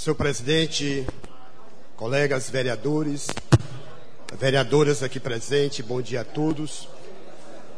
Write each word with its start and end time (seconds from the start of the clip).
Senhor 0.00 0.14
presidente, 0.14 1.06
colegas 1.94 2.48
vereadores, 2.48 3.26
vereadoras 4.38 5.02
aqui 5.02 5.20
presentes, 5.20 5.84
bom 5.84 6.00
dia 6.00 6.22
a 6.22 6.24
todos. 6.24 6.88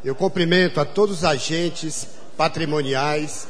Eu 0.05 0.15
cumprimento 0.15 0.79
a 0.79 0.85
todos 0.85 1.17
os 1.17 1.25
agentes 1.25 2.07
patrimoniais 2.37 3.45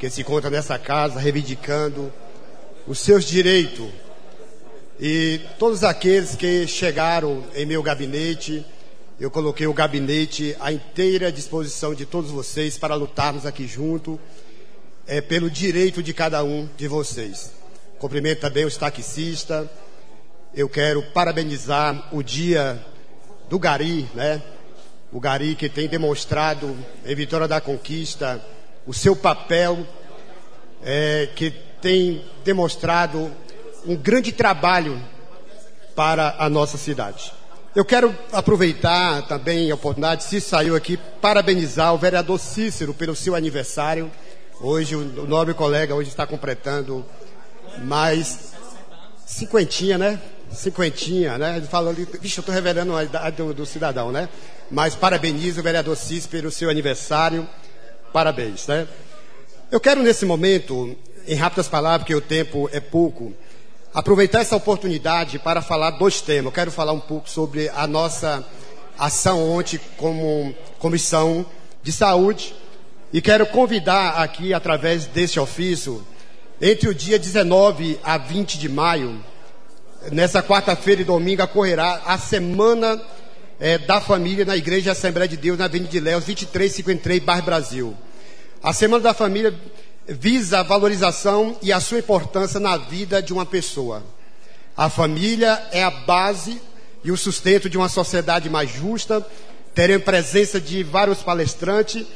que 0.00 0.10
se 0.10 0.22
encontram 0.22 0.50
nessa 0.50 0.76
casa, 0.80 1.20
reivindicando 1.20 2.12
os 2.88 2.98
seus 2.98 3.24
direitos. 3.24 3.88
E 4.98 5.40
todos 5.56 5.84
aqueles 5.84 6.34
que 6.34 6.66
chegaram 6.66 7.44
em 7.54 7.64
meu 7.64 7.84
gabinete, 7.84 8.66
eu 9.20 9.30
coloquei 9.30 9.68
o 9.68 9.72
gabinete 9.72 10.56
à 10.58 10.72
inteira 10.72 11.30
disposição 11.30 11.94
de 11.94 12.04
todos 12.04 12.32
vocês 12.32 12.76
para 12.76 12.96
lutarmos 12.96 13.46
aqui 13.46 13.68
junto 13.68 14.18
é, 15.06 15.20
pelo 15.20 15.48
direito 15.48 16.02
de 16.02 16.12
cada 16.12 16.42
um 16.42 16.68
de 16.76 16.88
vocês. 16.88 17.61
Cumprimento 18.02 18.40
também 18.40 18.64
os 18.64 18.76
taxistas. 18.76 19.68
Eu 20.52 20.68
quero 20.68 21.04
parabenizar 21.14 22.08
o 22.10 22.20
dia 22.20 22.84
do 23.48 23.60
Gari, 23.60 24.10
né? 24.12 24.42
O 25.12 25.20
Gari 25.20 25.54
que 25.54 25.68
tem 25.68 25.86
demonstrado 25.86 26.76
em 27.06 27.14
Vitória 27.14 27.46
da 27.46 27.60
Conquista 27.60 28.44
o 28.84 28.92
seu 28.92 29.14
papel, 29.14 29.86
é, 30.82 31.28
que 31.36 31.52
tem 31.80 32.24
demonstrado 32.44 33.30
um 33.86 33.94
grande 33.94 34.32
trabalho 34.32 35.00
para 35.94 36.34
a 36.40 36.50
nossa 36.50 36.76
cidade. 36.76 37.32
Eu 37.72 37.84
quero 37.84 38.12
aproveitar 38.32 39.28
também 39.28 39.70
a 39.70 39.76
oportunidade, 39.76 40.24
se 40.24 40.40
saiu 40.40 40.74
aqui, 40.74 40.96
parabenizar 41.20 41.94
o 41.94 41.98
vereador 41.98 42.40
Cícero 42.40 42.92
pelo 42.92 43.14
seu 43.14 43.36
aniversário. 43.36 44.10
Hoje, 44.60 44.96
o 44.96 45.24
nobre 45.24 45.54
colega 45.54 45.94
hoje 45.94 46.08
está 46.08 46.26
completando 46.26 47.06
mais 47.78 48.52
cinquentinha, 49.26 49.98
né? 49.98 50.20
Cinquentinha, 50.52 51.38
né? 51.38 51.56
Ele 51.56 51.66
falou 51.66 51.90
ali, 51.90 52.06
vixe, 52.20 52.38
eu 52.38 52.42
estou 52.42 52.54
revelando 52.54 52.94
a 52.94 53.04
idade 53.04 53.36
do, 53.36 53.54
do, 53.54 53.66
cidadão, 53.66 54.12
né? 54.12 54.28
Mas 54.70 54.94
parabenizo 54.94 55.60
o 55.60 55.62
vereador 55.62 55.96
Cis 55.96 56.26
pelo 56.26 56.50
seu 56.50 56.68
aniversário. 56.68 57.48
Parabéns, 58.12 58.66
né? 58.66 58.86
Eu 59.70 59.80
quero, 59.80 60.02
nesse 60.02 60.26
momento, 60.26 60.94
em 61.26 61.34
rápidas 61.34 61.68
palavras, 61.68 62.02
porque 62.02 62.14
o 62.14 62.20
tempo 62.20 62.68
é 62.72 62.80
pouco, 62.80 63.32
aproveitar 63.94 64.40
essa 64.40 64.56
oportunidade 64.56 65.38
para 65.38 65.62
falar 65.62 65.92
dois 65.92 66.20
temas. 66.20 66.46
Eu 66.46 66.52
quero 66.52 66.70
falar 66.70 66.92
um 66.92 67.00
pouco 67.00 67.28
sobre 67.28 67.70
a 67.70 67.86
nossa 67.86 68.44
ação 68.98 69.42
ontem 69.50 69.80
como 69.96 70.54
comissão 70.78 71.46
de 71.82 71.90
saúde 71.90 72.54
e 73.12 73.20
quero 73.20 73.46
convidar 73.46 74.22
aqui, 74.22 74.54
através 74.54 75.04
desse 75.06 75.38
ofício, 75.38 76.02
entre 76.64 76.88
o 76.88 76.94
dia 76.94 77.18
19 77.18 77.98
a 78.04 78.16
20 78.16 78.56
de 78.56 78.68
maio, 78.68 79.20
nessa 80.12 80.40
quarta-feira 80.40 81.02
e 81.02 81.04
domingo, 81.04 81.42
ocorrerá 81.42 82.02
a 82.06 82.16
Semana 82.16 83.02
é, 83.58 83.78
da 83.78 84.00
Família 84.00 84.44
na 84.44 84.56
Igreja 84.56 84.92
Assembleia 84.92 85.26
de 85.26 85.36
Deus, 85.36 85.58
na 85.58 85.64
Avenida 85.64 85.90
de 85.90 85.98
Léus, 85.98 86.24
2353, 86.24 87.20
Bar 87.20 87.42
Brasil. 87.42 87.96
A 88.62 88.72
Semana 88.72 89.02
da 89.02 89.12
Família 89.12 89.52
visa 90.06 90.60
a 90.60 90.62
valorização 90.62 91.56
e 91.60 91.72
a 91.72 91.80
sua 91.80 91.98
importância 91.98 92.60
na 92.60 92.76
vida 92.76 93.20
de 93.20 93.32
uma 93.32 93.44
pessoa. 93.44 94.00
A 94.76 94.88
família 94.88 95.60
é 95.72 95.82
a 95.82 95.90
base 95.90 96.62
e 97.02 97.10
o 97.10 97.16
sustento 97.16 97.68
de 97.68 97.76
uma 97.76 97.88
sociedade 97.88 98.48
mais 98.48 98.70
justa. 98.70 99.26
Teremos 99.74 100.04
presença 100.04 100.60
de 100.60 100.84
vários 100.84 101.24
palestrantes, 101.24 102.06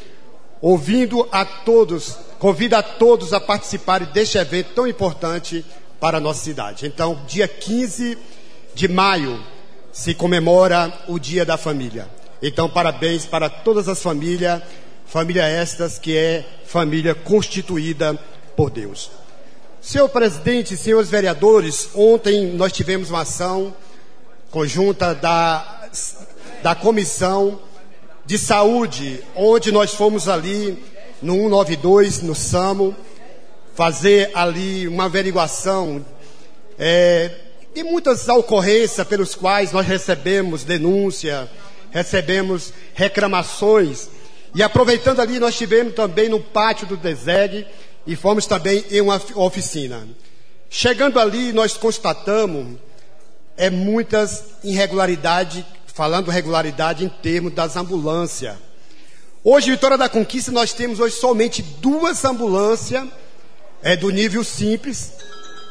ouvindo 0.60 1.28
a 1.32 1.44
todos, 1.44 2.16
convido 2.38 2.76
a 2.76 2.82
todos 2.82 3.32
a 3.32 3.40
participarem 3.40 4.08
deste 4.08 4.38
evento 4.38 4.74
tão 4.74 4.86
importante 4.86 5.64
para 5.98 6.18
a 6.18 6.20
nossa 6.20 6.42
cidade. 6.42 6.86
Então, 6.86 7.20
dia 7.26 7.48
15 7.48 8.18
de 8.74 8.88
maio 8.88 9.42
se 9.92 10.14
comemora 10.14 10.92
o 11.08 11.18
Dia 11.18 11.44
da 11.44 11.56
Família. 11.56 12.08
Então, 12.42 12.68
parabéns 12.68 13.24
para 13.24 13.48
todas 13.48 13.88
as 13.88 14.02
famílias, 14.02 14.60
família 15.06 15.44
estas 15.44 15.98
que 15.98 16.16
é 16.16 16.44
família 16.66 17.14
constituída 17.14 18.18
por 18.54 18.70
Deus. 18.70 19.10
Senhor 19.80 20.08
presidente, 20.08 20.76
senhores 20.76 21.08
vereadores, 21.08 21.90
ontem 21.94 22.52
nós 22.52 22.72
tivemos 22.72 23.08
uma 23.08 23.22
ação 23.22 23.74
conjunta 24.50 25.14
da, 25.14 25.88
da 26.62 26.74
comissão 26.74 27.60
de 28.24 28.36
saúde, 28.36 29.22
onde 29.34 29.70
nós 29.70 29.94
fomos 29.94 30.28
ali 30.28 30.82
no 31.22 31.34
192, 31.34 32.22
no 32.22 32.34
SAMO, 32.34 32.94
fazer 33.74 34.30
ali 34.34 34.88
uma 34.88 35.04
averiguação 35.04 36.04
é, 36.78 37.30
de 37.74 37.82
muitas 37.82 38.28
ocorrências 38.28 39.06
pelos 39.06 39.34
quais 39.34 39.72
nós 39.72 39.86
recebemos 39.86 40.64
denúncia, 40.64 41.48
recebemos 41.90 42.72
reclamações. 42.94 44.08
E 44.54 44.62
aproveitando 44.62 45.20
ali, 45.20 45.38
nós 45.38 45.56
tivemos 45.56 45.94
também 45.94 46.28
no 46.28 46.40
pátio 46.40 46.86
do 46.86 46.96
DESEG 46.96 47.66
e 48.06 48.16
fomos 48.16 48.46
também 48.46 48.84
em 48.90 49.00
uma 49.00 49.20
oficina. 49.34 50.08
Chegando 50.70 51.20
ali, 51.20 51.52
nós 51.52 51.76
constatamos 51.76 52.78
é, 53.56 53.68
muitas 53.68 54.44
irregularidades, 54.64 55.64
falando 55.86 56.30
regularidade 56.30 57.04
em 57.04 57.08
termos 57.08 57.52
das 57.52 57.76
ambulâncias. 57.76 58.56
Hoje, 59.48 59.70
Vitória 59.70 59.96
da 59.96 60.08
Conquista, 60.08 60.50
nós 60.50 60.72
temos 60.72 60.98
hoje 60.98 61.14
somente 61.14 61.62
duas 61.62 62.24
ambulâncias 62.24 63.06
é, 63.80 63.94
do 63.94 64.10
nível 64.10 64.42
simples 64.42 65.12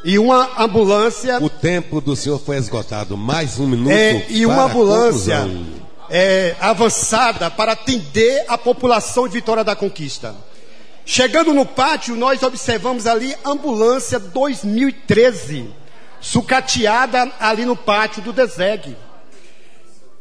e 0.02 0.18
uma 0.18 0.62
ambulância. 0.62 1.38
O 1.42 1.50
tempo 1.50 2.00
do 2.00 2.16
senhor 2.16 2.38
foi 2.38 2.56
esgotado. 2.56 3.18
Mais 3.18 3.58
um 3.58 3.66
minuto. 3.66 3.92
É, 3.92 4.24
e 4.30 4.46
uma 4.46 4.62
ambulância 4.62 5.46
é, 6.08 6.56
avançada 6.58 7.50
para 7.50 7.72
atender 7.72 8.46
a 8.48 8.56
população 8.56 9.28
de 9.28 9.34
Vitória 9.34 9.62
da 9.62 9.76
Conquista. 9.76 10.34
Chegando 11.04 11.52
no 11.52 11.66
pátio, 11.66 12.16
nós 12.16 12.42
observamos 12.42 13.06
ali 13.06 13.36
ambulância 13.44 14.18
2013, 14.18 15.68
sucateada 16.18 17.30
ali 17.38 17.66
no 17.66 17.76
pátio 17.76 18.22
do 18.22 18.32
DESEG. 18.32 18.96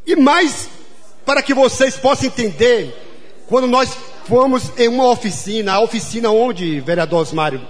E 0.05 0.13
mais, 0.17 0.67
para 1.25 1.41
que 1.41 1.53
vocês 1.53 1.95
possam 1.95 2.25
entender, 2.27 3.04
quando 3.47 3.67
nós 3.67 3.95
fomos 4.27 4.71
em 4.77 4.87
uma 4.87 5.07
oficina, 5.07 5.73
a 5.73 5.81
oficina 5.81 6.31
onde, 6.31 6.79
vereador 6.79 7.21
Osmário, 7.21 7.61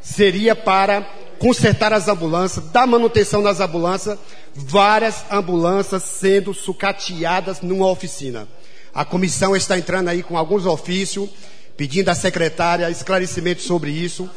seria 0.00 0.56
para 0.56 1.02
consertar 1.38 1.92
as 1.92 2.08
ambulâncias, 2.08 2.64
dar 2.70 2.86
manutenção 2.86 3.42
das 3.42 3.60
ambulâncias, 3.60 4.18
várias 4.54 5.24
ambulâncias 5.30 6.02
sendo 6.02 6.54
sucateadas 6.54 7.60
numa 7.60 7.86
oficina. 7.88 8.48
A 8.92 9.04
comissão 9.04 9.54
está 9.54 9.78
entrando 9.78 10.08
aí 10.08 10.22
com 10.22 10.36
alguns 10.36 10.66
ofícios, 10.66 11.28
pedindo 11.76 12.08
à 12.08 12.14
secretária 12.14 12.90
esclarecimento 12.90 13.62
sobre 13.62 13.90
isso, 13.90 14.28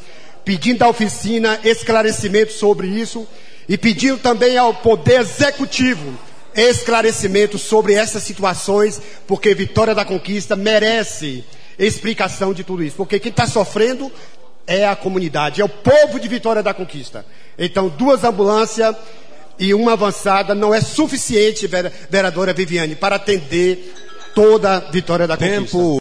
pedindo 0.44 0.84
à 0.84 0.90
oficina 0.90 1.60
esclarecimento 1.64 2.52
sobre 2.52 2.88
isso 2.88 3.28
e 3.68 3.78
pedindo 3.78 4.20
também 4.20 4.58
ao 4.58 4.74
Poder 4.74 5.22
Executivo 5.22 6.14
esclarecimento 6.56 7.58
sobre 7.58 7.94
essas 7.94 8.24
situações, 8.24 9.02
porque 9.28 9.54
Vitória 9.54 9.96
da 9.96 10.06
Conquista 10.06 10.56
merece 10.56 11.44
explicação 11.78 12.54
de 12.54 12.64
tudo 12.64 12.84
isso. 12.84 12.96
Porque 12.96 13.20
quem 13.20 13.30
está 13.30 13.48
sofrendo 13.48 14.12
é 14.68 14.86
a 14.88 14.96
comunidade, 14.96 15.62
é 15.62 15.66
o 15.66 15.70
povo 15.70 16.20
de 16.20 16.28
Vitória 16.28 16.62
da 16.62 16.74
Conquista. 16.74 17.26
Então, 17.58 17.90
duas 17.90 18.24
ambulâncias 18.24 18.96
e 19.60 19.74
uma 19.74 19.94
avançada 19.94 20.56
não 20.56 20.74
é 20.74 20.82
suficiente, 20.82 21.68
vereadora 22.10 22.54
Viviane, 22.54 22.96
para 22.96 23.16
atender 23.16 23.94
toda 24.34 24.80
Vitória 24.92 25.28
da 25.28 25.38
Conquista. 25.38 25.62
Tempo. 25.62 25.90